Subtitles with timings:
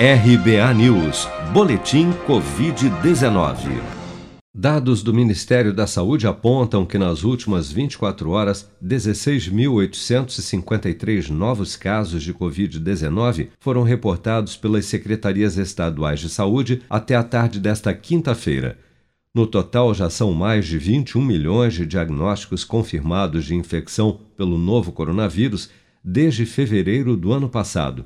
[0.00, 3.82] RBA News, Boletim Covid-19.
[4.54, 12.32] Dados do Ministério da Saúde apontam que nas últimas 24 horas, 16.853 novos casos de
[12.32, 18.78] Covid-19 foram reportados pelas secretarias estaduais de saúde até a tarde desta quinta-feira.
[19.34, 24.92] No total, já são mais de 21 milhões de diagnósticos confirmados de infecção pelo novo
[24.92, 25.70] coronavírus
[26.04, 28.04] desde fevereiro do ano passado.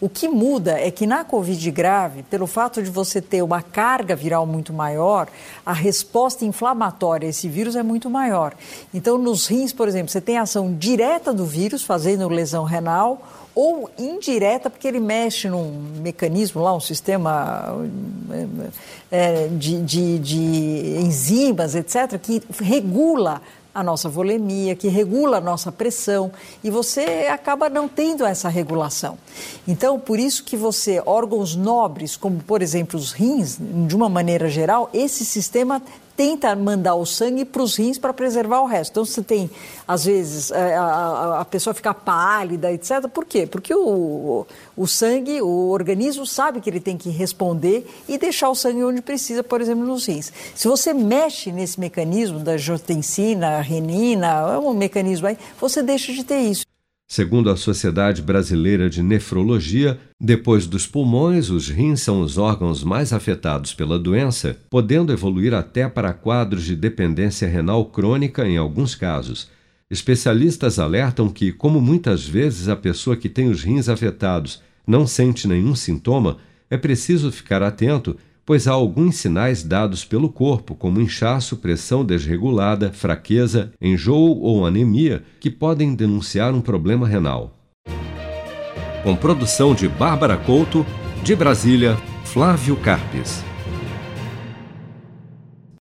[0.00, 4.16] O que muda é que na Covid grave, pelo fato de você ter uma carga
[4.16, 5.28] viral muito maior,
[5.64, 8.54] a resposta inflamatória a esse vírus é muito maior.
[8.94, 13.22] Então, nos rins, por exemplo, você tem ação direta do vírus, fazendo lesão renal,
[13.54, 17.76] ou indireta, porque ele mexe num mecanismo lá, um sistema
[19.10, 20.38] é, de, de, de
[21.00, 23.42] enzimas, etc., que regula
[23.80, 26.30] a nossa volemia, que regula a nossa pressão,
[26.62, 29.18] e você acaba não tendo essa regulação.
[29.66, 34.48] Então, por isso que você, órgãos nobres, como por exemplo os rins, de uma maneira
[34.48, 35.82] geral, esse sistema
[36.20, 38.90] tenta mandar o sangue para os rins para preservar o resto.
[38.90, 39.50] Então, você tem,
[39.88, 43.08] às vezes, é, a, a, pessoa fica pálida, etc.
[43.08, 43.46] Por quê?
[43.46, 48.54] Porque o, o sangue, o organismo sabe que ele tem que responder e deixar o
[48.54, 50.30] sangue onde precisa, por exemplo, nos rins.
[50.54, 56.22] Se você mexe nesse mecanismo da angiotensina, renina, é um mecanismo aí, você deixa de
[56.22, 56.69] ter isso.
[57.12, 63.12] Segundo a Sociedade Brasileira de Nefrologia, depois dos pulmões, os rins são os órgãos mais
[63.12, 69.50] afetados pela doença, podendo evoluir até para quadros de dependência renal crônica em alguns casos.
[69.90, 75.48] Especialistas alertam que, como muitas vezes a pessoa que tem os rins afetados não sente
[75.48, 76.36] nenhum sintoma,
[76.70, 78.16] é preciso ficar atento
[78.50, 85.22] pois há alguns sinais dados pelo corpo, como inchaço, pressão desregulada, fraqueza, enjoo ou anemia,
[85.38, 87.56] que podem denunciar um problema renal.
[89.04, 90.84] Com produção de Bárbara Couto,
[91.22, 93.49] de Brasília, Flávio Carpes.